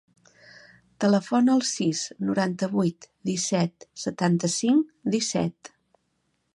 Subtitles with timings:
[1.05, 2.01] Telefona al sis,
[2.31, 5.75] noranta-vuit, disset, setanta-cinc, disset.